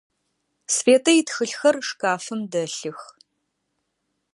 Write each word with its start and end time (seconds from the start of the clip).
Светэ 0.75 1.11
итхылъхэр 1.19 1.75
шкафым 1.87 2.41
дэлъых. 2.51 3.01